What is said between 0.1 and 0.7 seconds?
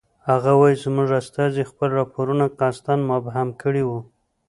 هغه